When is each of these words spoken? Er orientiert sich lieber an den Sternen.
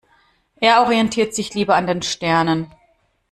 Er 0.55 0.81
orientiert 0.81 1.35
sich 1.35 1.53
lieber 1.53 1.75
an 1.75 1.85
den 1.85 2.01
Sternen. 2.01 2.73